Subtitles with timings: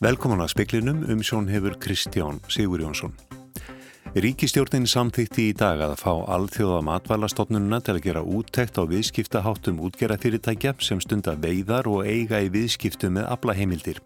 [0.00, 3.12] Velkomin að speklinum um sjón hefur Kristján Sigur Jónsson.
[4.16, 10.72] Ríkistjórnin samþýtti í dag að fá alþjóða matvælastofnununa til að gera úttekt á viðskiptaháttum útgerðafyrirtækja
[10.80, 14.00] sem stunda veiðar og eiga í viðskiptu með aflaheimildir.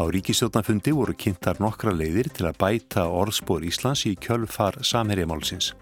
[0.00, 5.74] Á ríkistjórnafundi voru kynntar nokkra leiðir til að bæta orðspór Íslands í kjölfar samherjamálsins.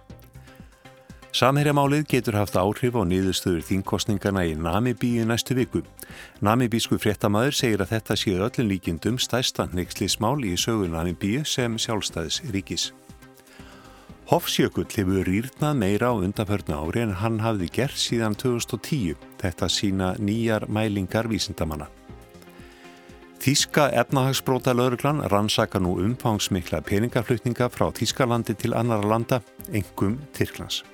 [1.35, 5.80] Samherjamálið getur haft áhrif á niðurstöður þingkostningana í Namibíu næstu viku.
[6.47, 12.38] Namibísku fréttamaður segir að þetta séu öllum líkindum stæsta neykslismál í sögu Namibíu sem sjálfstæðis
[12.55, 12.84] ríkis.
[14.30, 19.19] Hofsjökull hefur rýrnað meira á undanförnu ári en hann hafði gert síðan 2010.
[19.43, 21.91] Þetta sína nýjar mælingar vísindamanna.
[23.43, 29.43] Þíska efnahagsbróta lauruglan rannsaka nú umfangsmikla peningaflutninga frá Þískalandi til annara landa,
[29.74, 30.85] engum Tyrklands.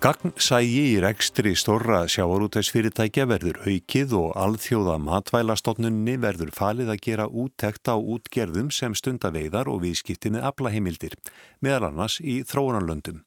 [0.00, 7.90] Gagnsægi í rekstri stórra sjávarútæksfyrirtækja verður aukið og alþjóða matvælastofnunni verður falið að gera úttekt
[7.92, 11.18] á útgerðum sem stundaveiðar og viðskipti með aflaheimildir,
[11.60, 13.20] meðal annars í þróunarlöndum.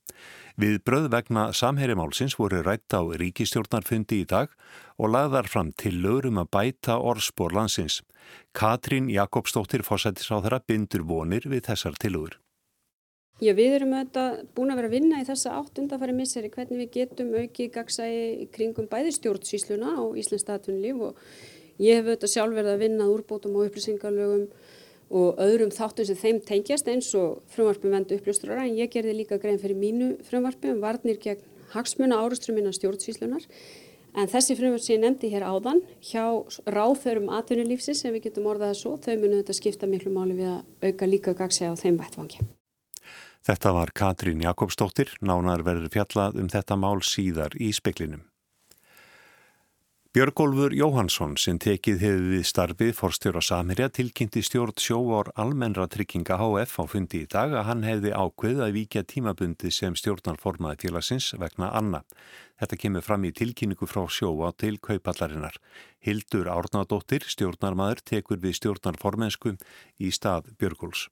[0.57, 4.49] Við bröð vegna samherjamálsins voru rætt á ríkistjórnarfundi í dag
[4.97, 8.01] og lagðar fram til lögurum að bæta orðspor landsins.
[8.57, 12.39] Katrín Jakobsdóttir fósættis á þeirra bindur vonir við þessar tilögur.
[13.43, 16.79] Já, við erum auðvitað búin að vera að vinna í þessa átt undanfæri misseri hvernig
[16.79, 21.17] við getum aukið gagsægi kringum bæði stjórnsýsluna og Íslands statunlíf og
[21.83, 24.45] ég hef auðvitað sjálf verið að vinna úrbótum og upplýsingarlögum
[25.19, 29.41] og öðrum þáttum sem þeim tengjast eins og frumvarpum vendu uppljóstrara en ég gerði líka
[29.41, 31.43] grein fyrir mínu frumvarpi um varnir gegn
[31.75, 33.43] hagsmuna árustrum innan stjórnsýslunar
[34.15, 36.25] en þessi frumvarp sem ég nefndi hér áðan hjá
[36.63, 39.43] ráþörum atvinnulífsins sem við getum orðað að svo, þau munu
[43.47, 48.23] þetta var Katrín Jakobsdóttir, nánar verður fjallað um þetta mál síðar í speklinum.
[50.13, 56.75] Björgólfur Jóhansson sem tekið hefur við starfið forstjóra Samirja tilkynnti stjórn sjóvar almennra trygginga HF
[56.77, 61.71] á fundi í dag að hann hefði ákveð að vikja tímabundi sem stjórnarformaði félagsins vegna
[61.73, 62.03] Anna.
[62.61, 65.57] Þetta kemur fram í tilkynningu frá sjóa til kaupallarinnar.
[66.05, 69.57] Hildur Árnadóttir, stjórnarmadur, tekur við stjórnarformensku
[69.97, 71.07] í stað Björgóls.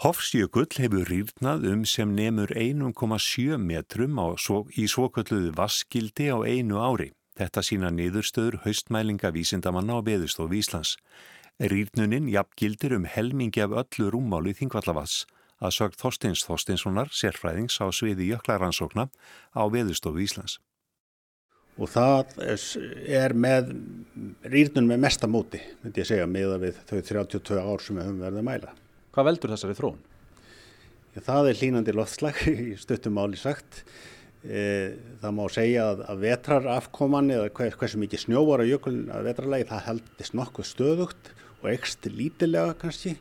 [0.00, 7.10] Hofsjökull hefur rýrnað um sem nemur 1,7 metrum svo, í svokölluðu vaskildi á einu ári.
[7.36, 10.94] Þetta sína niðurstöður haustmælinga vísindamanna á beðustof Íslands.
[11.60, 15.26] Rýrnunin jafngildir um helmingi af öllu rúmáli þingvallavass
[15.60, 19.10] að sögt Þorsteins Þorsteinssonar, sérfræðings á sviði jöklaransókna
[19.52, 20.62] á beðustof Íslands.
[21.76, 22.40] Og það
[23.04, 23.74] er með
[24.48, 28.40] rýrnun með mesta móti, myndi ég segja, með þau 32 ár sem við höfum verið
[28.40, 28.80] að mæla.
[29.10, 30.00] Hvað veldur þessari þróun?
[31.10, 33.82] Já, það er hlínandi loftslag í stuttum máli sagt.
[34.40, 34.60] E,
[35.20, 39.66] það má segja að, að vetrarafkoman eða hver, hversu mikið snjóvar á jökulun að vetrarlegi
[39.68, 43.18] það heldist nokkuð stöðugt og ekst lítilega kannski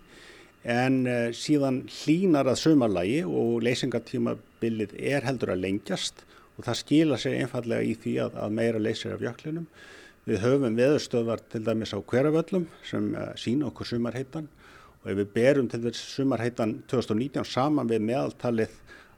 [0.63, 6.23] en e, síðan hlínar að sömarlagi og leysingartímabilið er heldur að lengjast
[6.55, 9.65] og það skila sig einfallega í því að, að meira leysir af jöklunum.
[10.29, 14.47] Við höfum veðurstöðvar til dæmis á hverjavöllum sem e, sína okkur sumarheitan
[15.09, 18.75] og ef við berum til þess sumarheitan 2019 saman við meðaltalið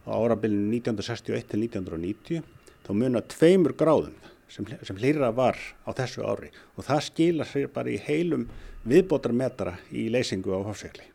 [0.08, 2.46] á árabilinu 1961 til 1990
[2.86, 4.16] þá munar tveimur gráðum
[4.48, 6.52] sem, sem hlýra var á þessu ári.
[6.80, 8.48] Og það skila sér bara í heilum
[8.88, 11.12] viðbótarmetra í leysingu á hofsegli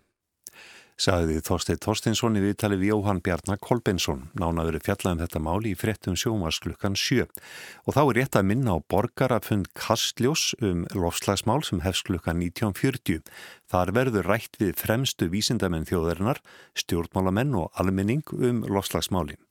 [0.97, 6.17] Saðið Þorstein Þorsteinsson í viðtalið við Jóhann Bjarnar Kolbensson nánaður fjallaðum þetta máli í frettum
[6.17, 12.09] sjómasklukkan 7 og þá er rétt að minna á borgarafund Kastljós um lofslagsmál sem hefst
[12.09, 13.29] klukkan 1940.
[13.69, 16.41] Þar verður rætt við fremstu vísindamenn þjóðarinnar,
[16.81, 19.46] stjórnmálamenn og almenning um lofslagsmálin.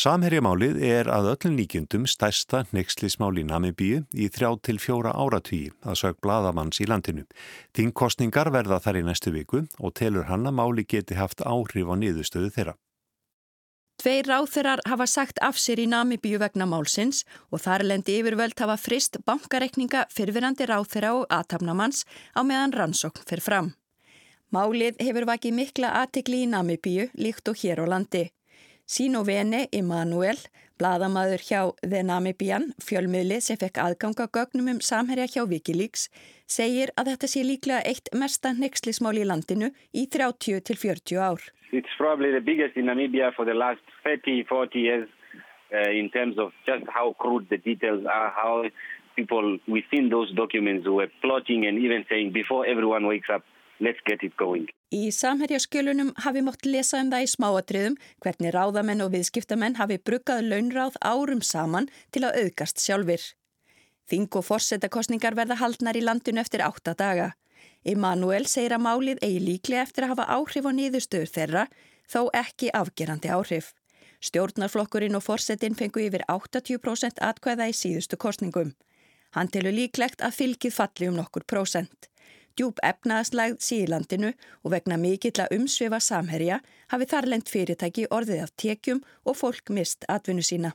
[0.00, 5.98] Samherjamálið er að öllum líkjundum stærsta nexlismál í Namibíu í þrjá til fjóra áratvíi að
[6.00, 7.26] sög bladamanns í landinu.
[7.76, 11.94] Þingkostningar verða þar í næstu viku og telur hann að máli geti haft áhrif á
[12.00, 12.74] niðurstöðu þeirra.
[14.00, 18.80] Tveir ráþurar hafa sagt af sér í Namibíu vegna málsins og þar lendi yfirvöld hafa
[18.80, 23.72] frist bankarekninga fyrfirandi ráþura og aðtapnamanns á meðan rannsókn fyrir fram.
[24.48, 28.30] Málið hefur vakið mikla aðtekli í Namibíu líkt og hér á landi.
[28.90, 30.40] Sín og veni Immanuel,
[30.80, 36.08] bladamadur hjá The Namibian, fjölmiðli sem fekk aðganga gögnum um samherja hjá Wikileaks,
[36.50, 41.46] segir að þetta sé líklega eitt mesta nexlismál í landinu í 30 til 40 ár.
[41.70, 45.08] It's probably the biggest in Namibia for the last 30-40 years
[45.70, 48.66] uh, in terms of just how crude the details are, how
[49.14, 53.44] people within those documents were plotting and even saying before everyone wakes up
[53.80, 54.68] let's get it going.
[54.92, 60.46] Í samherjaskjölunum hafi mótt lesa um það í smáatriðum hvernig ráðamenn og viðskiptamenn hafi bruggað
[60.50, 63.22] launráð árum saman til að auðgast sjálfur.
[64.10, 67.30] Þing og forsetakostningar verða haldnar í landinu eftir átta daga.
[67.86, 71.64] Emanuel segir að málið eigi líklega eftir að hafa áhrif á nýðustöður þeirra,
[72.10, 73.72] þó ekki afgerandi áhrif.
[74.20, 78.74] Stjórnarflokkurinn og forsetin fengu yfir 80% atkvæða í síðustu kostningum.
[79.32, 82.09] Hann telur líklegt að fylgið falli um nokkur prósent.
[82.60, 86.58] Djúb efnaðslægð síðlandinu og vegna mikill að umsvifa samherja
[86.92, 90.74] hafi þarlend fyrirtæki orðið af tekjum og fólk mist atvinnu sína.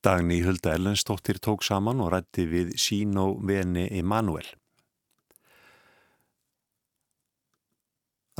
[0.00, 4.48] Dagni Hulda Ellensdóttir tók saman og rætti við Sino Veni Emanuel.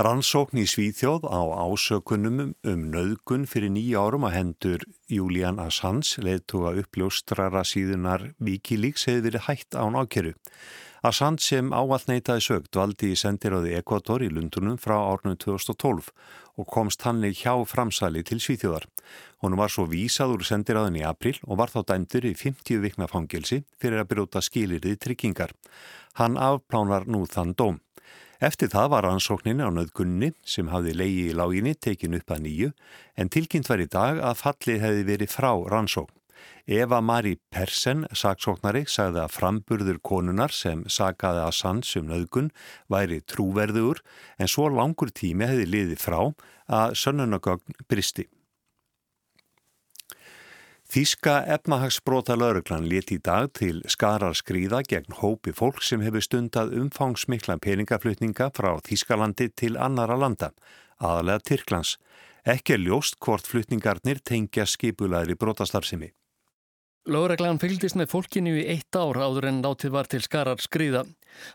[0.01, 6.73] Rannsókn í Svíþjóð á ásökunum um nöðgun fyrir nýja árum að hendur Julian Assange leðtuga
[6.81, 10.35] uppljóstrara síðunar Wikileaks hefði verið hætt án ákeru.
[11.05, 16.07] Assange sem áallt neytaði sögt valdi í sendiráði Ekvator í Lundunum frá árnum 2012
[16.57, 18.87] og komst hannleg hjá framsali til Svíþjóðar.
[19.45, 23.11] Hún var svo vísað úr sendiráðin í april og var þá dæmdur í 50 vikna
[23.13, 25.53] fangelsi fyrir að byrjóta skilirði tryggingar.
[26.17, 27.83] Hann afplánar nú þann dóm.
[28.41, 32.73] Eftir það var ansókninni á nöðgunni sem hafði leiði í láginni tekin upp að nýju
[33.21, 36.17] en tilkynnt var í dag að fallið hefði verið frá rannsókn.
[36.67, 42.49] Eva Marí Persen, saksóknari, sagði að framburður konunar sem sagaði að sanns um nöðgun
[42.89, 44.01] væri trúverður
[44.39, 46.21] en svo langur tími hefði liðið frá
[46.73, 48.29] að sönnunagögn bristi.
[50.95, 56.75] Þíska efnahagsbrota lauruglan leti í dag til skarar skrýða gegn hópi fólk sem hefur stundað
[56.79, 60.53] umfangsmikla peningaflutninga frá Þískalandi til annara landa,
[61.01, 61.97] aðalega Tyrklands.
[62.45, 66.13] Ekki er ljóst hvort flutningarnir tengja skipulaðri brotastarfsemi.
[67.05, 71.03] Lóreglan fylgist með fólkinu í eitt ár áður en látið var til skarar skriða.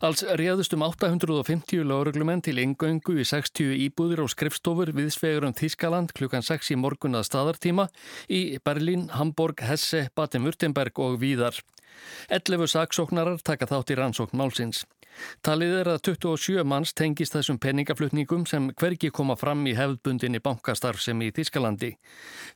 [0.05, 6.13] Alls réðust um 850 lóreglumenn til yngöngu í 60 íbúðir og skrifstofur viðsvegur um Þískaland
[6.13, 7.87] klukkan 6 í morgun að staðartíma
[8.29, 11.57] í Berlín, Hamburg, Hesse, Baden-Württemberg og Víðar.
[12.29, 14.85] 11 saksóknarar taka þátt í rannsókn málsins.
[15.45, 21.01] Talið er að 27 manns tengist þessum peningaflutningum sem hvergi koma fram í hefðbundinni bankastarf
[21.03, 21.93] sem í Þískalandi.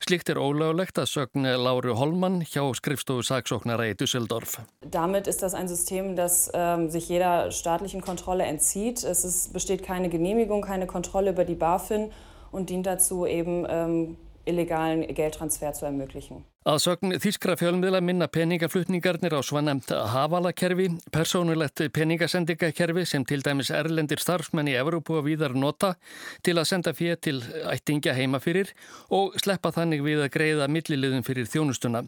[0.04, 4.58] Slikt er ólögulegt að sögn Láru Holman hjá skrifstofu saksóknara í Düsseldorf.
[4.80, 9.04] Damit ist das ein System, das ähm, sich jeder staatlichen Kontrolle entzieht.
[9.04, 12.10] Es ist, besteht keine Genehmigung, keine Kontrolle über die BaFin
[12.50, 14.16] und dient dazu eben ähm,
[14.46, 16.44] illegalen Geldtransfer zu ermöglichen.
[16.64, 24.22] Að sögn Þískra fjölmiðla minna peningaflutningarnir á svonæmt hafalakerfi, persónulegt peningasendingakerfi sem til dæmis erlendir
[24.22, 25.94] starfsmenn í Evrópu og víðar nota
[26.42, 28.72] til að senda fér til ættingja heima fyrir
[29.12, 32.06] og sleppa þannig við að greiða milliliðum fyrir þjónustuna.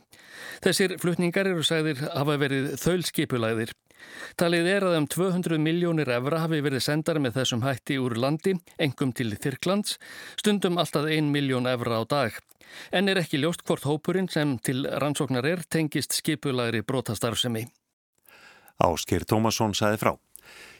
[0.64, 3.76] Þessir flutningar eru sagðir hafa verið þaulskipulæðir.
[4.36, 8.56] Talið er að um 200 miljónir evra hafi verið sendar með þessum hætti úr landi,
[8.78, 9.96] engum til Þyrklands,
[10.36, 12.36] stundum alltaf 1 miljón evra á dag.
[12.92, 17.66] En er ekki ljóst hvort hópurinn sem til rannsóknar er tengist skipulagri brotastarfsemi.
[18.82, 20.12] Ásker Tómasson sæði frá.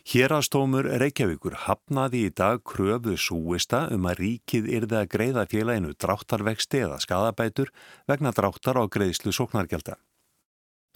[0.07, 6.85] Hérastómur Reykjavíkur hafnaði í dag kröfu súista um að ríkið yrði að greiða félaginu dráttarvexti
[6.87, 7.73] eða skadabætur
[8.07, 9.97] vegna dráttar á greiðslu sóknargelda.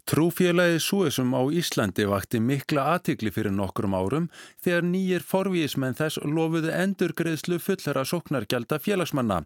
[0.08, 4.28] Trúfélagið Súesum á Íslandi vakti mikla aðtikli fyrir nokkrum árum
[4.64, 9.42] þegar nýjir forvísmenn þess lofuðu endurgreðslu fullara sóknargelda félagsmanna.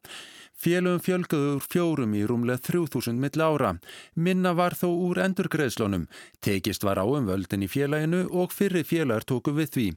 [0.54, 3.74] Félögum fjölgöður fjórum í rúmlega 3000 mill ára.
[4.14, 6.06] Minna var þó úr endurgreðslunum.
[6.40, 9.88] Tekist var á um völdin í félaginu og fyrri félagar tóku við því.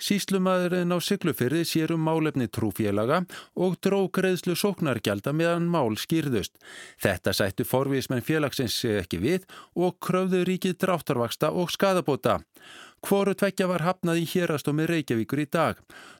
[0.00, 3.22] Síslumadurinn á Siglufyrði sér um málefni trúfélaga
[3.60, 6.56] og dró greiðslu sóknargjalda meðan mál skýrðust.
[7.00, 12.40] Þetta sættu forvísmenn félagsins ekki við og kröfðu ríkið dráttarvaksta og skadabóta.
[13.00, 15.78] Hvoru tveggja var hafnað í hérastómi Reykjavíkur í dag.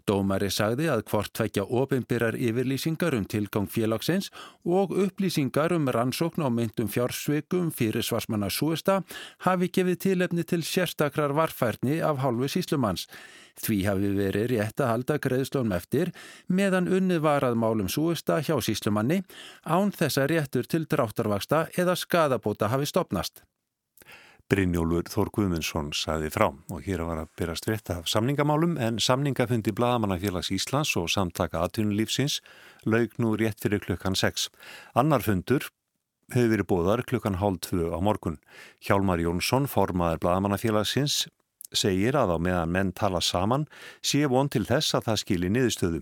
[0.09, 4.31] Dómari sagði að hvort tveggja ofinbyrar yfirlýsingar um tilgang félagsins
[4.65, 9.03] og upplýsingar um rannsókn á myndum fjársveikum fyrir svarsmanna súesta
[9.45, 13.07] hafi gefið tilefni til sérstakrar varfærni af hálfu síslumanns.
[13.61, 16.15] Því hafi verið rétt að halda greiðslónum eftir
[16.49, 19.21] meðan unnið varað málum súesta hjá síslumanni
[19.69, 23.45] án þessa réttur til dráttarvaksta eða skadabóta hafi stopnast.
[24.51, 29.71] Brynjólfur Þór Guðmundsson saði frá og hér var að byrjast rétt af samningamálum en samningafundi
[29.79, 32.41] Blagamannafélags Íslands og samtaka aðtunulífsins
[32.83, 34.49] laug nú rétt fyrir klukkan 6.
[34.99, 35.69] Annar fundur
[36.35, 38.41] hefur verið bóðar klukkan hálf 2 á morgun.
[38.83, 41.29] Hjálmar Jónsson, formaður Blagamannafélagsins,
[41.77, 43.67] segir að á meðan menn tala saman
[44.03, 46.01] sé von til þess að það skili niðurstöðu.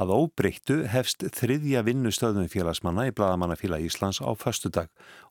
[0.00, 4.88] Að óbreyttu hefst þriðja vinnustöðum félagsmanna í Bladamannafélag Íslands á föstudag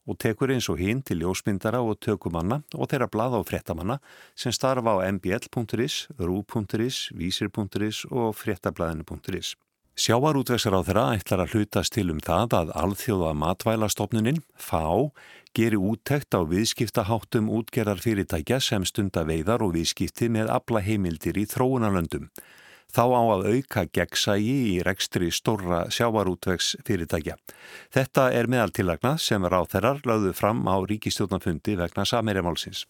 [0.10, 4.00] og tekur eins og hinn til ljósmyndara og tökumanna og þeirra blada og frettamanna
[4.36, 9.56] sem starfa á mbl.is, ru.is, vísir.is og frettablaðinu.is.
[10.00, 15.10] Þeirra ætlar að hlutast til um það að alþjóða matvælastofnunin, FAO,
[15.52, 21.44] geri úttekt á viðskiptaháttum útgerðar fyrirtækja sem stunda veiðar og viðskipti með abla heimildir í
[21.52, 22.30] þróunarlöndum.
[22.90, 27.36] Þá á að auka gegnsægi í rekstri stórra sjávarútvegs fyrirtækja.
[27.92, 32.86] Þetta er meðaltillagna sem ráþerar lögðu fram á ríkistjóðnafundi vegna Samerjamálsins.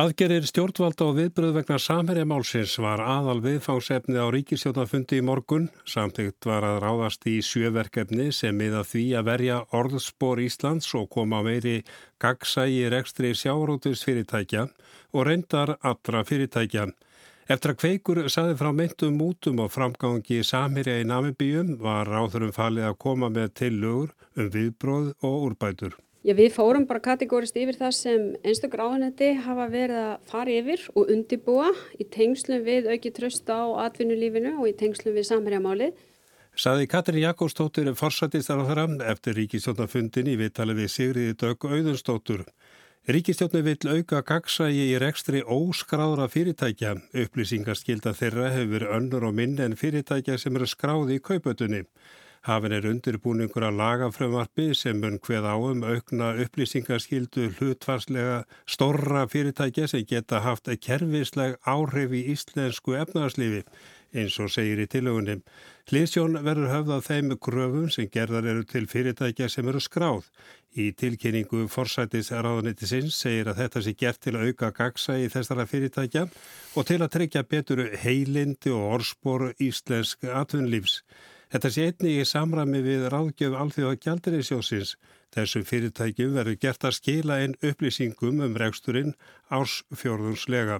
[0.00, 5.66] Aðgerir stjórnvalda og viðbröð vegna samherja málsins var aðal viðfangsefni á ríkistjónafundi í morgun.
[5.84, 11.42] Samtíkt var að ráðast í sjöverkefni sem miða því að verja orðspor Íslands og koma
[11.44, 11.82] meiri
[12.24, 14.62] gagsægi rekstri sjárótis fyrirtækja
[15.12, 16.86] og reyndar allra fyrirtækja.
[17.52, 22.88] Eftir að kveikur saði frá myndum mútum og framgangi samherja í Namibíum var ráðurum falið
[22.88, 26.00] að koma með tillögur um viðbróð og úrbætur.
[26.22, 30.84] Já, við fórum bara kategórist yfir það sem einstakur áhengi hafa verið að fara yfir
[30.94, 35.96] og undibúa í tengslum við auki tröst á atvinnulífinu og í tengslum við samhærjamálið.
[36.54, 42.46] Saði Katrin Jakobsdóttir forsættistar á þeirra eftir ríkistjónafundin í viðtali við Sigriði Dögg Auðunstóttur.
[43.10, 47.00] Ríkistjónu vill auka gagsægi í rekstri óskráðra fyrirtækja.
[47.18, 51.82] Upplýsingarskilda þeirra hefur önnur og minn en fyrirtækja sem eru skráði í kaupötunni.
[52.42, 60.02] Hafin er undirbúningur að lagafrömmarfi sem mun hveð áum aukna upplýsingarskildu hlutvarslega stórra fyrirtækja sem
[60.10, 63.62] geta haft kerfisleg áhrif í íslensku efnarslífi
[64.12, 65.44] eins og segir í tilögunum.
[65.86, 70.26] Hlýsjón verður höfðað þeim gröfum sem gerðar eru til fyrirtækja sem eru skráð.
[70.74, 75.68] Í tilkynningu forsætis ráðanitisins segir að þetta sé gert til að auka gagsa í þessara
[75.70, 76.26] fyrirtækja
[76.74, 81.04] og til að tryggja betur heilindi og orspor íslensk atvinnlífs.
[81.52, 84.94] Þetta sé einnig í samrami við ráðgjöf alþjóða gjaldirisjósins.
[85.36, 89.12] Þessum fyrirtækjum verður gert að skila einn upplýsingum um reksturinn
[89.52, 90.78] ársfjörðunslega.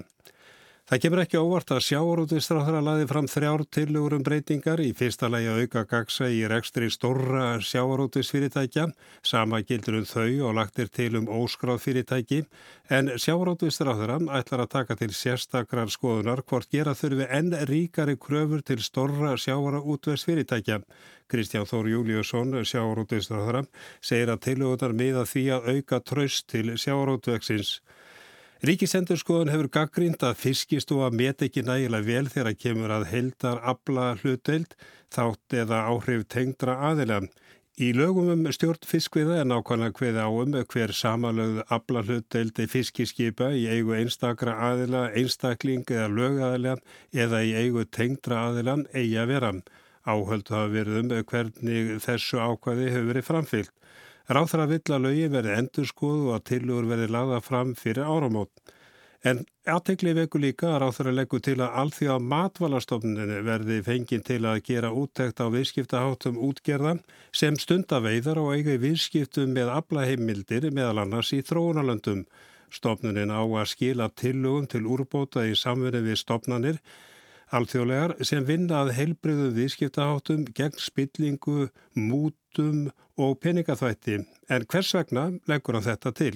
[0.93, 5.47] Það kemur ekki óvart að sjáurútistráðara laði fram þrjár tilugur um breytingar í fyrsta lagi
[5.49, 8.85] að auka gagsa í rekstri stórra sjáurútisfyrirtækja,
[9.25, 12.43] sama gildur um þau og lagtir til um óskráð fyrirtæki,
[12.93, 18.85] en sjáurútistráðara ætlar að taka til sérstakrar skoðunar hvort gera þurfi enn ríkari kröfur til
[18.85, 20.83] stórra sjáurútversfyrirtækja.
[21.25, 23.65] Kristján Þór Júliusson, sjáurútistráðara,
[24.05, 27.79] segir að tilugunar miða því að auka tröst til sjáurútveksins.
[28.63, 34.77] Ríkisendurskoðun hefur gaggrínd að fiskistofa met ekki nægilega vel þegar kemur að heldar abla hlutdeild
[35.11, 37.17] þátt eða áhrif tengdra aðila.
[37.83, 43.67] Í lögum um stjórn fiskviða er nákvæmlega hveði áum hver samalögð abla hlutdeildi fiskiskipa í
[43.67, 46.77] eigu einstakra aðila, einstakling eða lögaðila
[47.11, 49.53] eða í eigu tengdra aðila eigi að vera.
[50.07, 53.75] Áhöldu hafa verið um hvernig þessu ákvæði hefur verið framfyllt.
[54.31, 58.53] Ráþra vill að lögin verði endur skoðu og að tilugur verði lagða fram fyrir áramót.
[59.23, 64.63] En aðtekli veku líka að ráþra leggu til að alþjóða matvalastofnunni verði fengið til að
[64.67, 71.39] gera úttekt á viðskiptaháttum útgerðan sem stundaveiðar og eiga viðskiptum með aflaheimildir meðal annars í
[71.47, 72.25] þróunalöndum.
[72.73, 76.83] Stofnunin á að skila tillugum til úrbóta í samverði við stofnanir
[77.53, 82.87] alþjóðlegar sem vinnað heilbriðum viðskiptaháttum gegn spillingu, mútum
[83.21, 84.23] og peningaþvætti.
[84.49, 86.33] En hvers vegna leggur hann þetta til?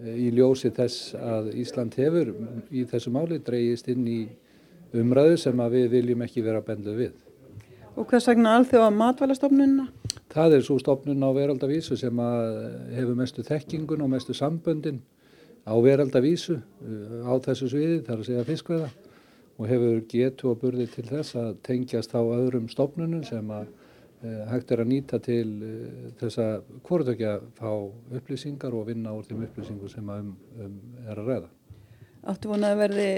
[0.00, 2.32] Í ljósi þess að Ísland hefur
[2.74, 4.22] í þessu máli dreyjist inn í
[4.94, 7.14] umræðu sem við viljum ekki vera benduð við.
[7.94, 9.86] Og hvers vegna alþjóða matvælastofnunna?
[10.34, 12.22] Það er svo stofnun á veraldavísu sem
[12.96, 15.04] hefur mestu þekkingun og mestu samböndin
[15.62, 16.58] á veraldavísu
[17.22, 18.88] á þessu sviði, þar að segja fiskveða
[19.58, 23.68] og hefur getu og burði til þess að tengjast á öðrum stofnunum sem að
[24.24, 27.70] eh, hægt er að nýta til eh, þess að hvortökja fá
[28.18, 31.52] upplýsingar og vinna úr þeim upplýsingu sem um, um er að ræða.
[32.24, 33.08] Áttu vonað að verði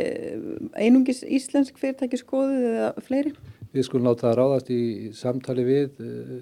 [0.83, 3.33] einungis íslensk fyrirtæki skoðið eða fleiri?
[3.73, 4.83] Við skulum láta það ráðast í
[5.17, 6.35] samtali við uh,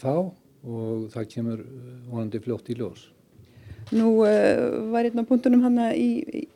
[0.00, 0.14] þá
[0.66, 1.62] og það kemur
[2.08, 3.10] vonandi fljótt í ljós.
[3.94, 6.46] Nú uh, var einn á punktunum hann í, í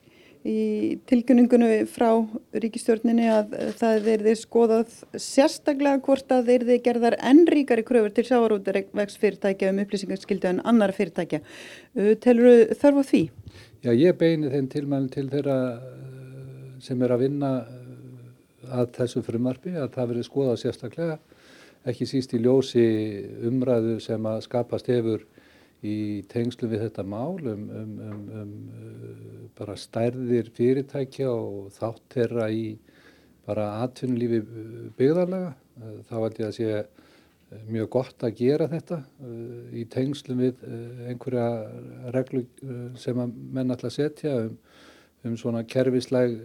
[0.47, 2.09] í tilkynningunum frá
[2.57, 9.73] ríkistjórninni að það verði skoðað sérstaklega hvort að verði gerðar ennríkari kröfur til sjávarútvegs fyrirtækja
[9.75, 11.43] um upplýsingarskildu en annar fyrirtækja.
[11.97, 13.23] Uh, telur þarf á því?
[13.85, 19.25] Já, ég beini þeim tilmælum til þeirra uh, sem er að vinna uh, að þessu
[19.27, 21.21] frumarfi að það verði skoðað sérstaklega
[21.89, 22.87] ekki síst í ljósi
[23.49, 25.25] umræðu sem að skapast hefur
[25.87, 32.05] í tengslu við þetta mál um, um, um, um uh, bara stærðir fyrirtækja og þátt
[32.15, 32.65] þeirra í
[33.47, 34.41] bara atvinnulífi
[34.99, 35.55] byggðarlega.
[36.07, 39.01] Þá held ég að sé mjög gott að gera þetta
[39.75, 40.61] í tengslum við
[41.09, 41.49] einhverja
[42.15, 42.45] reglu
[43.01, 44.57] sem að menn að setja um,
[45.27, 46.37] um svona kerfisleg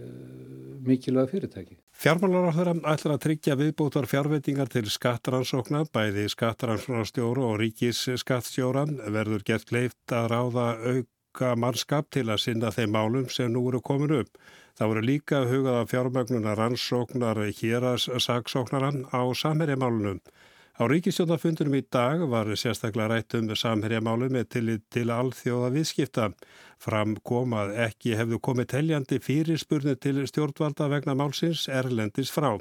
[0.88, 1.78] mikilvæga fyrirtæki.
[1.96, 8.84] Fjármálaráþurra ætlar að tryggja viðbútar fjárveitingar til skattrannsókna, bæði skattrannsóknarstjóru og ríkis skattstjóra
[9.16, 13.80] verður gert leift að ráða auka mannskap til að sinna þeim málum sem nú eru
[13.80, 14.36] komin upp.
[14.76, 20.20] Það voru líka hugað af fjármögnuna rannsóknar hér að saksóknaran á samherjamálunum.
[20.76, 26.26] Á ríkistjónafundunum í dag var sérstaklega rætt um samherjamálu með til, til alþjóða viðskipta.
[26.84, 32.58] Fram kom að ekki hefðu komið teljandi fyrirspurnu til stjórnvalda vegna málsins Erlendis frá.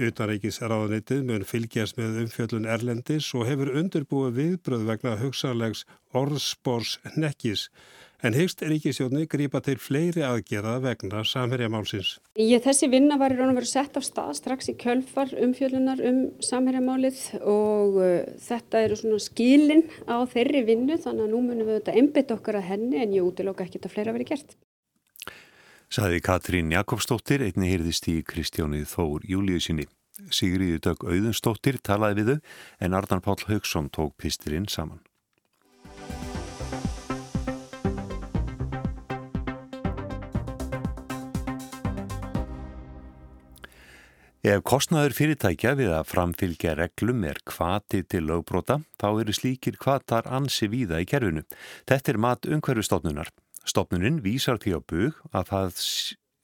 [0.00, 5.84] Utanríkisráðanitið mun fylgjast með umfjöllun Erlendis og hefur undirbúið viðbröð vegna hugsanlegs
[6.16, 7.68] orðspors nekkis
[8.26, 12.16] en hyggst ríkisjónu grípa til fleiri aðgerða vegna samherjamálsins.
[12.38, 16.02] Ég þessi vinna var í raun og veru sett af stað strax í kjölfar umfjölunar
[16.10, 18.08] um samherjamálið og uh,
[18.48, 22.60] þetta eru svona skilin á þeirri vinnu þannig að nú munum við þetta einbit okkar
[22.60, 24.58] að henni en ég útilóka ekki að fleira verið gert.
[25.90, 29.88] Saði Katrín Jakobsdóttir, einni hýrðist í Kristjánið Þór Júliusinni.
[30.30, 35.00] Sigriði Dögg Auðunsdóttir talaði við þau en Arnar Páll Haugsson tók pistirinn saman.
[44.40, 50.24] Ef kostnaður fyrirtækja við að framfylgja reglum er kvati til lögbróta, þá eru slíkir kvatar
[50.32, 51.42] ansi víða í kerfinu.
[51.84, 53.28] Þetta er mat umhverfustofnunar.
[53.68, 55.84] Stofnunin vísar því á bug að það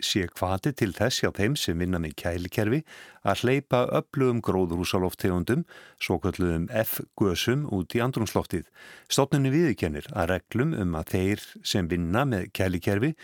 [0.04, 2.82] sé kvati til þess hjá þeim sem vinna með kælikerfi
[3.24, 5.64] að hleypa öflugum gróðrúsaloftegundum,
[5.96, 8.68] svo kalluðum F-gösum út í andrumsloftið.
[9.08, 13.14] Stofnunin viðkennir að reglum um að þeir sem vinna með kælikerfi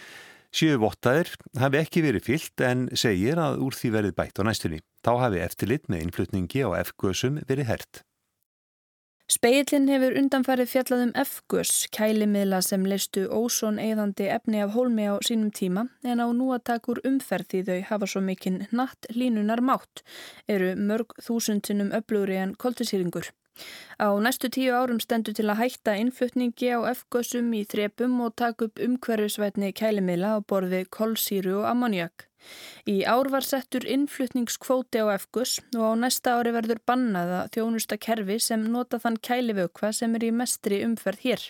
[0.52, 4.82] Sjöu vottaðir hafi ekki verið fyllt en segir að úr því verið bætt á næstunni.
[5.00, 8.02] Þá hafi eftirlit með innflutningi á F-gösum verið hert.
[9.32, 15.16] Speillin hefur undanfarið fjallað um F-gös, kælimiðla sem listu ósón eðandi efni af hólmi á
[15.24, 19.08] sínum tíma en á nú að taka úr umferð því þau hafa svo mikinn natt
[19.16, 20.02] línunar mátt,
[20.52, 23.30] eru mörg þúsundunum öflugri en koltisýringur.
[24.06, 28.68] Á næstu tíu árum stendur til að hætta innflutningi á F-gössum í þrepum og taka
[28.68, 32.26] upp umhverfisvætni kælimila á borði kolsýru og ammoniak.
[32.90, 38.38] Í ár var settur innflutningskvóti á F-göss og á næsta ári verður bannaða þjónusta kerfi
[38.46, 41.44] sem nota þann kælivökva sem er í mestri umferð hér.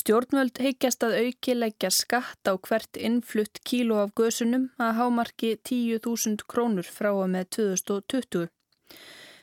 [0.00, 6.48] Stjórnvöld heikjast að auki leggja skatt á hvert innflutt kíló af gössunum að hámarki 10.000
[6.48, 8.48] krónur frá og með 2020.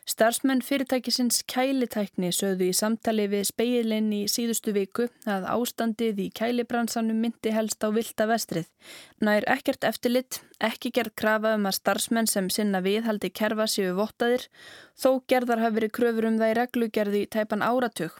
[0.09, 7.19] Starfsmenn fyrirtækisins kælitækni sögðu í samtali við speilin í síðustu viku að ástandið í kælibransanum
[7.21, 8.65] myndi helst á vilda vestrið.
[9.21, 14.47] Nær ekkert eftirlitt, ekki gerð krafa um að starfsmenn sem sinna viðhaldi kerfa séu vottaðir,
[14.97, 18.17] þó gerðar hafi verið kröfur um það í reglugerði tæpan áratug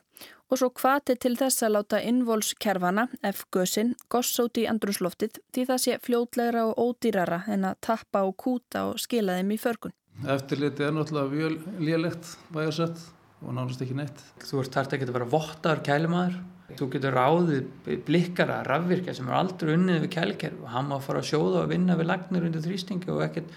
[0.51, 5.97] og svo kvati til þess að láta innvolskerfana, F-gösin, gossóti í andrusloftið því það sé
[6.03, 9.95] fljótlegra og ódýrara en að tappa og kúta og skila þeim í förgun.
[10.29, 11.49] Eftirliti er náttúrulega
[11.81, 12.99] lélegt bæjarsett
[13.41, 14.19] og nánast ekki neitt.
[14.45, 16.39] Þú ert þarft ekki að vera vottaður kælimaður.
[16.77, 21.19] Þú getur ráðið blikkara, rafvirkja sem er aldrei unnið við kælikerf og hann má fara
[21.19, 23.49] að sjóða og vinna við lagnir undir þrýstingi og ekkert,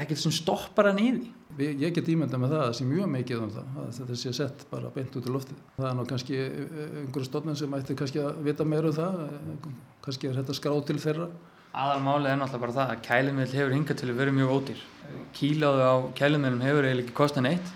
[0.00, 1.68] ekkert sem stoppar hann í því.
[1.82, 4.32] Ég get ímynda með það að það sé mjög mikið um það, að þetta sé
[4.38, 5.62] sett bara beint út í loftið.
[5.76, 9.18] Það er nú kannski einhverju stofnum sem ætti kannski að vita meira um það,
[10.06, 11.28] kannski er þetta skráð til þeirra.
[11.70, 14.80] Aðalmálið er náttúrulega bara það að kælumil hefur hingað til að vera mjög ódýr.
[15.36, 17.68] Kíláðu á kælumilum hefur eiginlega ekki kostan eitt.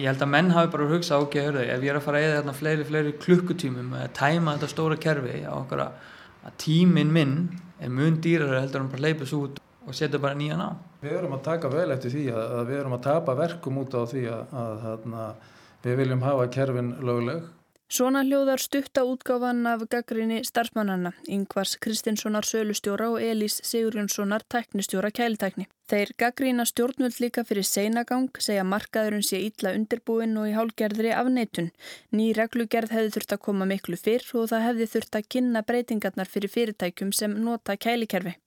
[0.00, 2.24] Ég held að menn hafi bara hugsað ok, hörðu, ef ég er að fara að
[2.28, 7.34] eða þarna fleiri, fleiri klukkutímum að tæma þetta stóra kerfi á okkar að tímin minn
[7.76, 10.72] er mun dýrar heldur en bara leipast út og setja bara nýjan á.
[11.04, 13.92] Við erum að taka vel eftir því að, að við erum að tapa verkum út
[13.92, 17.44] á því að, að, að við viljum hafa kerfin lögleg
[17.92, 25.66] Svona hljóðar stutta útgáfan af gaggrinni starfsmannanna, Yngvars Kristinssonar sölustjóra og Elís Sigurjónssonar tæknistjóra kæltækni.
[25.92, 31.28] Þeir gaggrína stjórnvöld líka fyrir seinagang, segja markaðurinn sé ítla undirbúin og í hálgerðri af
[31.36, 31.68] neitun.
[32.16, 36.32] Ný reglugerð hefði þurft að koma miklu fyrr og það hefði þurft að kynna breytingarnar
[36.32, 38.38] fyrir fyrirtækjum sem nota kælikerfi.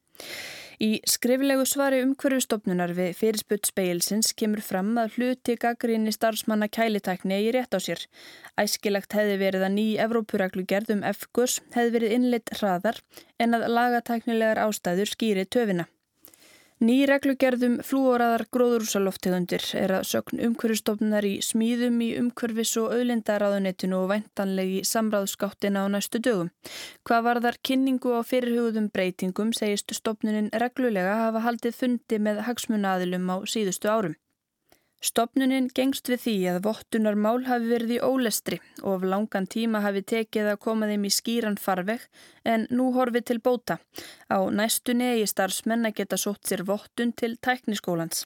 [0.83, 7.53] Í skriflegu svari umhverfustofnunar við fyrirspunt speilsins kemur fram að hluti gaggrinni starfsmanna kælitækni í
[7.55, 8.03] rétt á sér.
[8.59, 12.99] Æskilagt hefði verið að ný Evrópuræklu gerðum F-gurs hefði verið innleitt hraðar
[13.39, 15.87] en að lagatæknilegar ástæður skýri töfina.
[16.83, 24.09] Ný reglugerðum flúoraðar gróðurúsaloftegundir er að sögn umhverfistofnunar í smíðum í umhverfis og auðlindaráðunetinu og
[24.11, 26.51] væntanlegi samráðskáttina á næstu dögum.
[27.07, 33.31] Hvað var þar kynningu á fyrirhugðum breytingum segist stofnunin reglulega hafa haldið fundi með hagsmunaðilum
[33.31, 34.19] á síðustu árum.
[35.05, 40.01] Stopnunin gengst við því að vottunarmál hafi verið í ólestri og af langan tíma hafi
[40.01, 42.07] tekið að koma þeim í skýran farveg
[42.45, 43.77] en nú horfið til bóta.
[44.33, 48.25] Á næstunni eigi starfsmenn að geta sótt sér vottun til tækniskólans.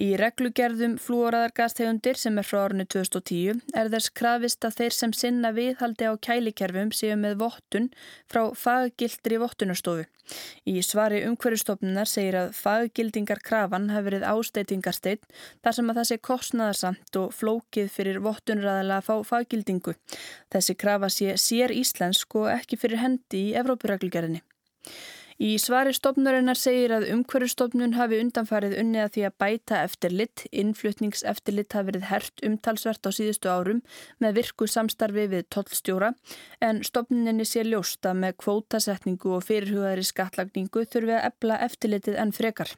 [0.00, 5.52] Í reglugerðum flúoraðargastegundir sem er frá árunni 2010 er þess krafist að þeir sem sinna
[5.56, 7.92] viðhaldi á kælikerfum séu með vottun
[8.32, 10.08] frá faggildri vottunarstofu.
[10.66, 15.22] Í svari umhverjustofnunar segir að faggildingar krafan hafi verið ásteitingarsteinn
[15.62, 19.96] þar sem að það sé kostnaðarsamt og flókið fyrir vottunræðala að fá faggildingu.
[20.52, 24.42] Þessi krafa sé sér íslensk og ekki fyrir hendi í Evrópuræklugerðinni.
[25.36, 31.76] Í svari stopnurinnar segir að umhverjustofnun hafi undanfarið unnið að því að bæta eftirlitt, innflutningseftirlitt
[31.76, 33.82] hafi verið hert umtalsvert á síðustu árum
[34.24, 36.14] með virku samstarfi við tollstjóra
[36.64, 42.72] en stopnuninni sé ljósta með kvótasetningu og fyrirhugaðri skattlagningu þurfi að ebla eftirlitið enn frekar.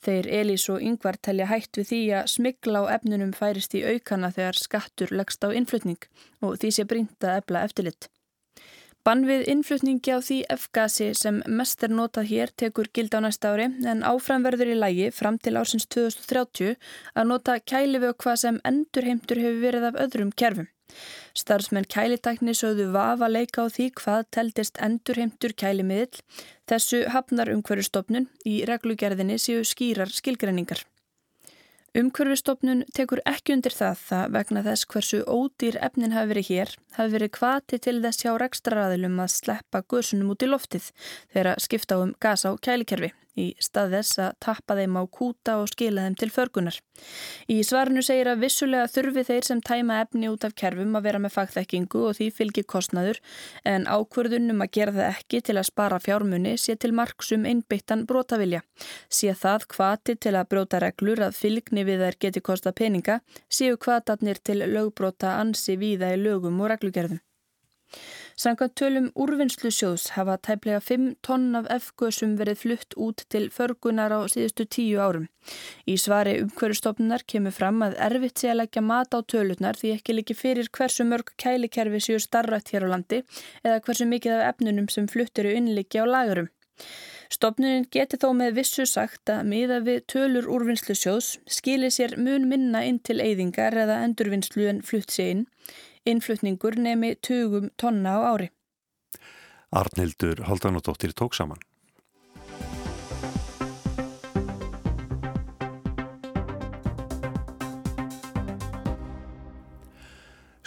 [0.00, 4.32] Þeir Elís og Yngvar telja hægt við því að smigla á efnunum færist í aukana
[4.32, 6.00] þegar skattur leggst á innflutning
[6.40, 8.08] og því sé brínt að ebla eftirlitt.
[9.08, 13.54] Bann við innflutningi á því F-gasi sem mest er notað hér tekur gild á næsta
[13.54, 16.74] ári en áframverður í lægi fram til ársins 2030
[17.14, 20.68] að nota kælivökva sem endurheimtur hefur verið af öðrum kerfum.
[21.40, 26.20] Starfsmenn kælitækni sögðu vafa leika á því hvað teldist endurheimtur kælimiðil.
[26.68, 30.84] Þessu hafnar umhverjustofnun í reglugerðinni séu skýrar skilgreiningar.
[31.96, 37.14] Umhverfistofnun tekur ekki undir það það vegna þess hversu ódýr efnin hafi verið hér, hafi
[37.14, 40.90] verið kvati til þess hjá rekstraræðilum að sleppa guðsunum út í loftið
[41.32, 45.56] þegar að skipta um gas á kælikerfi í stað þess að tappa þeim á kúta
[45.62, 46.78] og skila þeim til förgunar.
[47.48, 51.22] Í svarinu segir að vissulega þurfi þeir sem tæma efni út af kerfum að vera
[51.22, 53.20] með fagþekkingu og því fylgir kostnaður
[53.64, 58.64] en ákvörðunum að gera það ekki til að spara fjármunni sé til marksum einbyttan brotavilja.
[59.08, 63.78] Sé það kvati til að bróta reglur að fylgni við þær geti kosta peninga séu
[63.78, 67.22] kvatatnir til lögbrota ansi víða í lögum og reglugerðum.
[68.38, 74.14] Samkvæmt tölum úrvinnslu sjóðs hafa tæplega 5 tonn af F-gösum verið flutt út til förgunar
[74.14, 75.24] á síðustu tíu árum.
[75.90, 80.14] Í svari umhverjastofnunar kemur fram að erfitt sé að leggja mat á tölutnar því ekki
[80.14, 83.24] líki fyrir hversu mörg kælikerfi séu starrætt hér á landi
[83.64, 86.46] eða hversu mikið af efnunum sem flutt eru innliki á lagurum.
[87.34, 92.46] Stopnunin geti þó með vissu sagt að miða við tölur úrvinnslu sjóðs skilir sér mun
[92.48, 95.48] minna inn til eyðingar eða endurvinnslu en flutt sé inn
[96.08, 98.48] Innflutningur nemi 20 tonna á ári.
[99.70, 101.60] Arnildur Haldanóttir tók saman.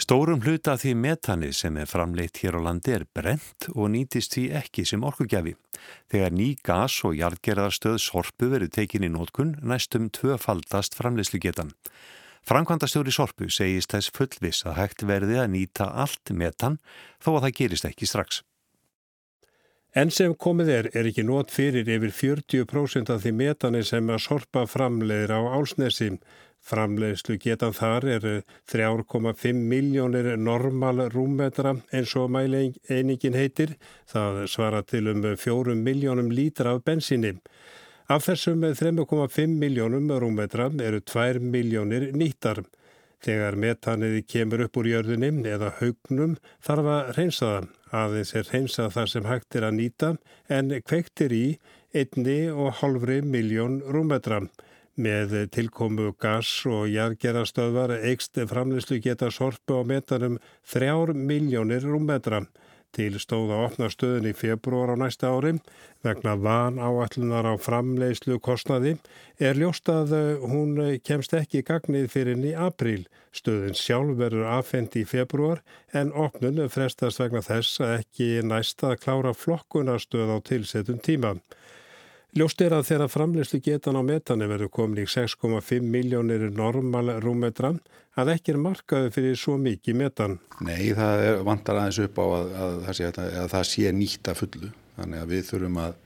[0.02, 4.42] Stórum hluta því metani sem er framleitt hér á landi er brent og nýtist því
[4.58, 5.54] ekki sem orkugjafi.
[6.10, 11.70] Þegar ný gas og jarðgerðarstöð sorpu verið tekinni nótkun næstum tvöfaldast framleyslugetan.
[12.42, 16.80] Frankvandastjóri Sorpu segist þess fullvis að hægt verði að nýta allt metan
[17.22, 18.42] þó að það gerist ekki strax.
[19.94, 24.22] En sem komið er, er ekki nót fyrir yfir 40% af því metani sem að
[24.24, 26.08] Sorpa framleiðir á álsnesi.
[26.62, 28.26] Framleiðslu getan þar er
[28.72, 33.76] 3,5 miljónir normal rúmmetra eins og mæleiningin heitir.
[34.08, 37.36] Það svara til um 4 miljónum lítra af bensinni.
[38.10, 42.64] Af þessum 3,5 miljónum rúmmetra eru 2 miljónir nýttar.
[43.22, 46.34] Þegar metaniði kemur upp úr jörðunni eða haugnum
[46.66, 47.68] þarf að reynsa það.
[47.92, 50.10] Aðeins er reynsað þar sem hægt er að nýta
[50.48, 51.46] en kvektir í
[51.92, 54.40] 1,5 miljón rúmmetra.
[54.96, 60.40] Með tilkomu gas og jargerastöðvar eikst framleyslu geta sorpu á metanum
[60.72, 62.42] 3 miljónir rúmmetra
[62.96, 65.54] til stóða að opna stöðun í februar á næsta ári
[66.04, 68.96] vegna van áallunar á framleiðslu kostnaði
[69.40, 70.76] er ljóst að eh, hún
[71.06, 73.06] kemst ekki í gagnið fyrir inn í april.
[73.32, 75.62] Stöðun sjálf verður afhengt í februar
[75.96, 81.38] en opnun frestast vegna þess að ekki næsta að klára flokkunarstöð á tilsettum tíma.
[82.32, 87.74] Ljóst er að þeirra framleyslu getan á metani verður komin í 6,5 miljónir normal rúmetra
[88.16, 90.38] að ekki er markaðu fyrir svo mikið metan.
[90.64, 94.32] Nei, það er, vantar aðeins upp á að, að, það, sé, að það sé nýtt
[94.32, 94.72] að fullu.
[94.96, 96.00] Þannig að við þurfum að,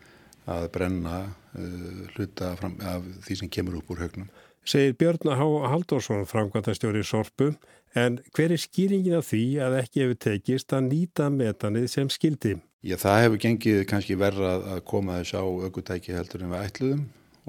[0.56, 4.28] að brenna uh, hluta fram, af því sem kemur upp úr högnum.
[4.66, 7.52] Segir Björn Há Halldórsson, framkvæmtastjóri Sorpu,
[7.94, 12.58] en hver er skýringin af því að ekki hefur tekist að nýta metanið sem skildi?
[12.86, 17.00] Já, það hefur gengið kannski verra að koma þess á aukutæki heldur en við ætluðum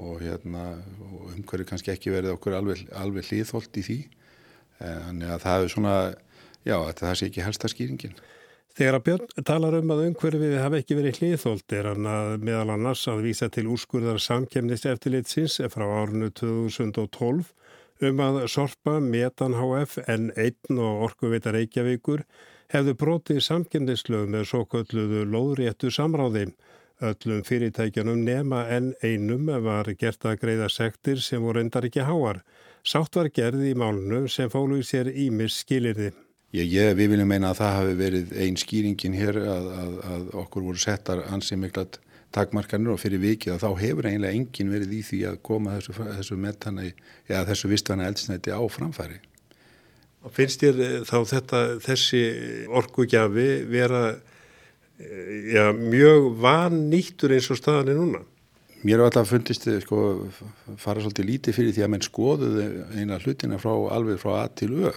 [0.02, 0.64] og, hérna,
[1.06, 3.98] og umhverju kannski ekki verið okkur alveg, alveg hlýðholt í því.
[4.80, 5.94] Þannig að það er svona,
[6.66, 8.18] já, það sé ekki helsta skýringin.
[8.78, 12.74] Þegar að Björn talar um að umhverfið hafi ekki verið hlýðholt er hann að meðal
[12.74, 17.54] annars að vísa til úrskurðar samkemnist eftirlitsins frá árinu 2012
[18.10, 22.26] um að Sorpa, Metan HF, N1 og Orkuvita Reykjavíkur
[22.72, 26.48] hefðu brotið samkemnislög með svo kölluðu lóðréttu samráði.
[26.98, 32.42] Öllum fyrirtækjanum nema en einum var gert að greiða sektir sem voru endar ekki háar.
[32.82, 36.10] Sátt var gerði í málunum sem fólu í sér ímis skilirði.
[36.56, 40.28] Ég, ég, við viljum meina að það hafi verið einn skýringin hér að, að, að
[40.42, 41.98] okkur voru settar ansið miklat
[42.34, 45.96] takmarkanir og fyrir vikið að þá hefur eiginlega engin verið í því að koma þessu,
[46.18, 46.86] þessu metana,
[47.28, 49.20] eða þessu vistvæna eldsnæti á framfæri.
[50.34, 52.22] Finnst þér eh, þá þetta, þessi
[52.80, 58.24] orkugjafi vera eh, ja, mjög vannýttur eins og staðan er núna?
[58.86, 60.00] Mér var alltaf fundist sko,
[60.78, 64.74] fara svolítið lítið fyrir því að menn skoðuði eina hlutina frá, alveg frá A til
[64.78, 64.92] Ö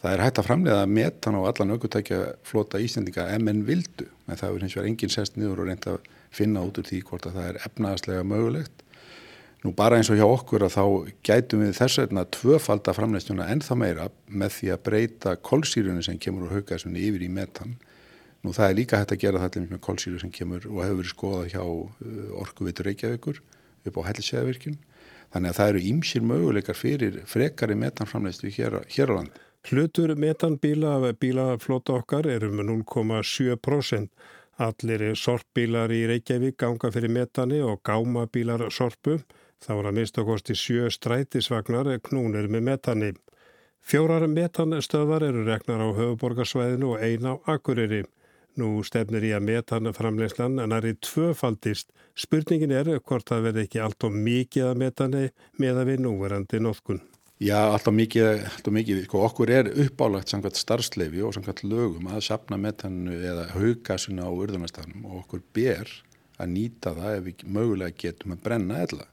[0.00, 4.38] Það er hægt að framlega metan á allan aukutækja flota Íslandinga ef menn vildu, en
[4.40, 7.26] það er hins vegar enginn sest niður og reynda að finna út úr því hvort
[7.28, 8.84] að það er efnaðslega mögulegt.
[9.60, 10.84] Nú bara eins og hjá okkur að þá
[11.26, 16.46] gætum við þess vegna tvöfalda framleistjuna ennþá meira með því að breyta kolsýrunni sem kemur
[16.46, 17.74] úr haugasunni yfir í metan.
[18.40, 21.12] Nú það er líka hægt að gera það með kolsýru sem kemur og hefur verið
[21.12, 23.42] skoðað hjá uh, orkuvitur Reykjavíkur
[23.90, 24.78] upp á hellisæðavirkjum.
[25.30, 29.44] Þannig að það eru ímsir möguleikar fyrir frekari metanframleistu hér, hér á landi.
[29.68, 34.08] Hlutur metanbíla af bílaflóta okkar er um 0,7%.
[34.60, 39.20] Allir sorpbílar í Reykjavík ganga fyrir metani og gámabílar sorpu.
[39.60, 43.10] Það voru að mista kosti sjö strætisvagnar knúnir með metani.
[43.84, 48.06] Fjórar metanstöðar eru reknar á höfuborgarsvæðinu og eina á Akureyri.
[48.56, 51.92] Nú stefnir í að metanframleyslan en það er tvöfaldist.
[52.18, 55.22] Spurningin er hvort það verði ekki allt og mikið að metani
[55.60, 57.04] með að við núverandi nóðkun.
[57.40, 62.26] Já, alltaf mikið, alltaf mikið, sko, okkur er uppálagt samkvæmt starfsleifi og samkvæmt lögum að
[62.26, 65.88] sapna metannu eða haugasuna á urðunarstafnum og okkur ber
[66.36, 69.08] að nýta það ef við mögulega getum að brenna eðla.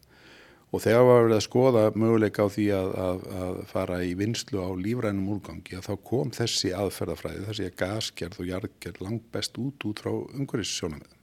[0.77, 4.61] Og þegar við varum að skoða möguleika á því að, að, að fara í vinslu
[4.61, 9.57] á lífrænum úrgangi að þá kom þessi aðferðafræði, þessi að gasgerð og jarðgerð langt best
[9.57, 11.15] út út frá umhverfissjónamöðum.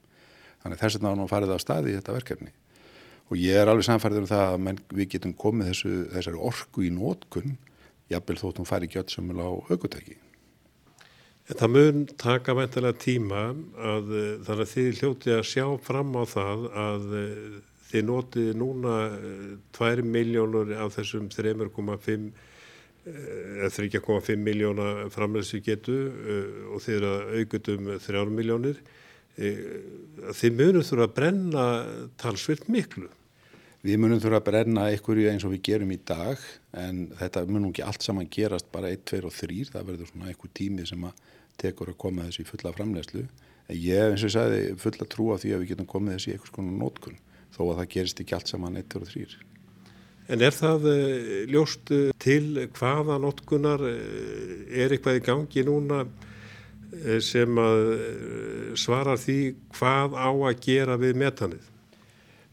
[0.65, 2.51] Þannig þess að ná farið á staði í þetta verkefni
[3.25, 6.83] og ég er alveg samfærður um það að menn, við getum komið þessu, þessari orku
[6.85, 7.55] í nótkunn
[8.11, 10.17] jafnvel þóttum fari ekki öll sömul á aukutæki.
[11.45, 14.11] Það mun taka mæntilega tíma að
[14.45, 17.07] þannig að þið hljóti að sjá fram á það að
[17.89, 18.97] þið notið núna
[19.77, 22.29] 2 eh, miljónur af þessum 3,5
[23.05, 28.79] 3,5 miljóna framleysið getu eh, og eru að aukutum 3 miljónir
[29.35, 31.63] þið munum þurfa að brenna
[32.21, 33.09] talsvilt miklu.
[33.85, 36.39] Við munum þurfa að brenna einhverju eins og við gerum í dag
[36.79, 40.31] en þetta munum ekki allt saman gerast bara 1, 2 og 3, það verður svona
[40.31, 41.19] einhver tími sem að
[41.61, 43.25] tekur að koma þessi fulla framlegslu.
[43.67, 46.33] En ég eins og ég sagði fulla trú á því að við getum komið þessi
[46.33, 47.19] einhvers konar nótkunn
[47.55, 49.41] þó að það gerist ekki allt saman 1, 2 og 3.
[50.35, 53.97] En er það uh, ljóst uh, til hvaða nótkunnar uh,
[54.73, 56.03] er eitthvað í gangi núna
[57.03, 59.39] Eh, sem að eh, svara því
[59.75, 61.71] hvað á að gera við metanið?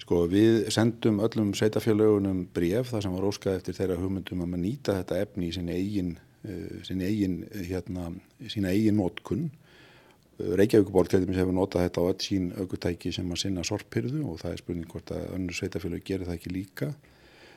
[0.03, 4.65] Sko við sendum öllum sveitafélögunum bref þar sem var óskað eftir þeirra hugmyndum um að
[4.65, 6.17] nýta þetta efni í sinni eigin,
[6.83, 7.37] sinni eigin,
[7.69, 8.09] hérna,
[8.51, 9.45] sína eigin nótkunn.
[10.41, 14.39] Reykjavíkuborg til dæmis hefur notað þetta á öll sín aukutæki sem að sinna sorpirðu og
[14.41, 16.89] það er spurning hvort að önnu sveitafélög gerir það ekki líka.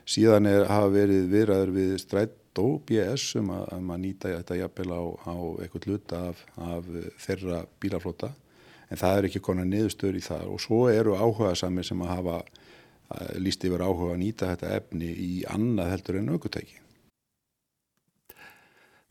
[0.06, 4.60] Síðan er, hafa verið viðræður við strætt og BS um að, um að nýta þetta
[4.60, 6.92] jafnvel á, á eitthvað luta af, af
[7.26, 8.32] þeirra bílaflota
[8.92, 12.14] en það er ekki konar niðurstöður í það og svo eru áhuga samir sem að
[12.14, 12.38] hafa
[13.42, 16.85] líst yfir áhuga að nýta þetta efni í annað heldur en aukutæki.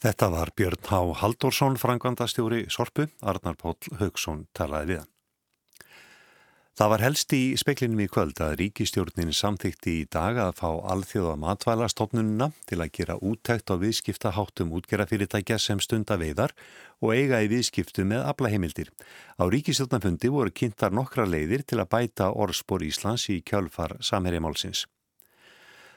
[0.05, 5.11] Þetta var Björn Há Halldórsson, frangvandastjóri Sorpu, Arnar Póll Haugsson talaði við hann.
[6.77, 11.39] Það var helst í speklinum í kvöld að ríkistjórnin samþykti í dag að fá alþjóða
[11.41, 16.53] matvælastofnununa til að gera úttækt á viðskipta háttum útgerafyrirtækja sem stunda veiðar
[17.01, 18.91] og eiga í viðskiptu með aflaheimildir.
[19.41, 24.85] Á ríkistjórnafundi voru kynntar nokkra leiðir til að bæta orðspor Íslands í kjölfar samherjamálsins.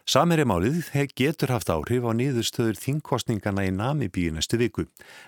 [0.07, 0.85] Samherjamálið
[1.19, 4.85] getur haft áhrif á niðurstöður þingkostningana í Namibíu næstu viku.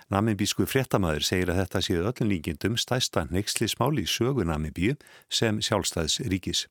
[0.08, 4.94] Namibísku fréttamaður segir að þetta séu öllum líkindum stæsta neykslismál í sögu Namibíu
[5.28, 6.64] sem sjálfstæðs ríkis.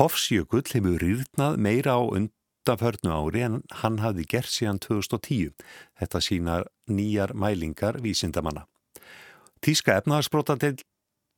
[0.00, 5.52] Hofsjökull hefur rýrnað meira á undanförnu ári en hann hafði gert síðan 2010.
[6.00, 8.64] Þetta sínar nýjar mælingar vísindamanna.
[9.60, 10.80] Tíska efnaðarsbrótandel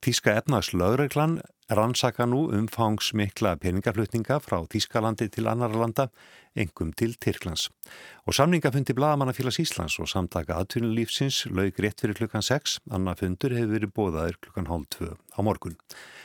[0.02, 1.36] Þíska efnagslögreglan
[1.70, 6.08] rannsaka nú umfangsmikla peningaflutninga frá Þískalandi til annar landa,
[6.58, 7.68] engum til Tyrklands.
[8.26, 13.74] Og samningafundi Blagamannafélags Íslands og samtaka aðtunulífsins laug rétt fyrir klukkan 6, annað fundur hefur
[13.76, 15.78] verið bóðaður klukkan hálf 2 á morgun.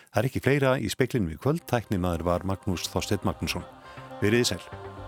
[0.10, 3.68] Það er ekki fleira í speklinu í kvöld, tæknimaður var Magnús Þorstedt Magnússon.
[4.24, 5.07] Verið í sæl.